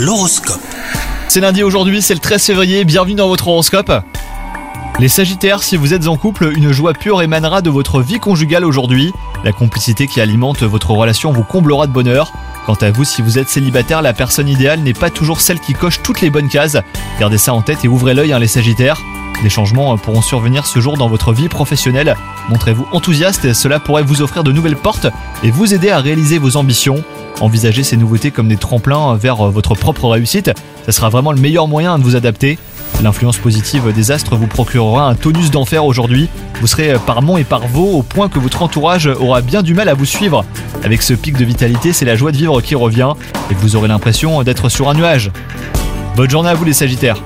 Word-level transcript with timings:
L'horoscope. 0.00 0.62
C'est 1.28 1.40
lundi 1.40 1.62
aujourd'hui, 1.62 2.00
c'est 2.00 2.14
le 2.14 2.20
13 2.20 2.42
février, 2.42 2.86
bienvenue 2.86 3.16
dans 3.16 3.28
votre 3.28 3.48
horoscope. 3.48 3.92
Les 4.98 5.08
Sagittaires, 5.08 5.62
si 5.62 5.76
vous 5.76 5.92
êtes 5.92 6.06
en 6.06 6.16
couple, 6.16 6.50
une 6.56 6.72
joie 6.72 6.94
pure 6.94 7.20
émanera 7.20 7.60
de 7.60 7.68
votre 7.68 8.00
vie 8.00 8.18
conjugale 8.18 8.64
aujourd'hui. 8.64 9.12
La 9.44 9.52
complicité 9.52 10.06
qui 10.06 10.22
alimente 10.22 10.62
votre 10.62 10.92
relation 10.92 11.32
vous 11.32 11.42
comblera 11.42 11.86
de 11.86 11.92
bonheur. 11.92 12.32
Quant 12.64 12.76
à 12.80 12.90
vous, 12.90 13.04
si 13.04 13.20
vous 13.20 13.38
êtes 13.38 13.50
célibataire, 13.50 14.00
la 14.00 14.14
personne 14.14 14.48
idéale 14.48 14.80
n'est 14.80 14.94
pas 14.94 15.10
toujours 15.10 15.42
celle 15.42 15.60
qui 15.60 15.74
coche 15.74 16.00
toutes 16.02 16.22
les 16.22 16.30
bonnes 16.30 16.48
cases. 16.48 16.78
Gardez 17.18 17.36
ça 17.36 17.52
en 17.52 17.60
tête 17.60 17.84
et 17.84 17.88
ouvrez 17.88 18.14
l'œil, 18.14 18.32
hein, 18.32 18.38
les 18.38 18.48
Sagittaires. 18.48 19.02
Des 19.42 19.50
changements 19.50 19.98
pourront 19.98 20.22
survenir 20.22 20.66
ce 20.66 20.80
jour 20.80 20.96
dans 20.96 21.10
votre 21.10 21.34
vie 21.34 21.50
professionnelle. 21.50 22.16
Montrez-vous 22.48 22.86
enthousiaste, 22.92 23.52
cela 23.52 23.78
pourrait 23.80 24.02
vous 24.02 24.22
offrir 24.22 24.44
de 24.44 24.52
nouvelles 24.52 24.76
portes 24.76 25.08
et 25.42 25.50
vous 25.50 25.74
aider 25.74 25.90
à 25.90 25.98
réaliser 25.98 26.38
vos 26.38 26.56
ambitions. 26.56 27.04
Envisagez 27.40 27.82
ces 27.82 27.96
nouveautés 27.96 28.30
comme 28.30 28.48
des 28.48 28.56
tremplins 28.56 29.16
vers 29.16 29.50
votre 29.50 29.74
propre 29.74 30.08
réussite, 30.08 30.50
ça 30.84 30.92
sera 30.92 31.08
vraiment 31.08 31.32
le 31.32 31.40
meilleur 31.40 31.68
moyen 31.68 31.98
de 31.98 32.04
vous 32.04 32.16
adapter. 32.16 32.58
L'influence 33.02 33.38
positive 33.38 33.92
des 33.94 34.10
astres 34.10 34.36
vous 34.36 34.46
procurera 34.46 35.08
un 35.08 35.14
tonus 35.14 35.50
d'enfer 35.50 35.84
aujourd'hui. 35.84 36.28
Vous 36.60 36.66
serez 36.66 36.96
par 37.06 37.22
Mont 37.22 37.38
et 37.38 37.44
par 37.44 37.66
Vaux 37.66 37.98
au 37.98 38.02
point 38.02 38.28
que 38.28 38.38
votre 38.38 38.62
entourage 38.62 39.06
aura 39.06 39.40
bien 39.40 39.62
du 39.62 39.72
mal 39.72 39.88
à 39.88 39.94
vous 39.94 40.04
suivre. 40.04 40.44
Avec 40.84 41.00
ce 41.00 41.14
pic 41.14 41.36
de 41.36 41.44
vitalité, 41.44 41.94
c'est 41.94 42.04
la 42.04 42.16
joie 42.16 42.30
de 42.30 42.36
vivre 42.36 42.60
qui 42.60 42.74
revient 42.74 43.12
et 43.50 43.54
vous 43.54 43.74
aurez 43.74 43.88
l'impression 43.88 44.42
d'être 44.42 44.68
sur 44.68 44.90
un 44.90 44.94
nuage. 44.94 45.30
Bonne 46.16 46.28
journée 46.28 46.50
à 46.50 46.54
vous 46.54 46.64
les 46.64 46.74
Sagittaires 46.74 47.22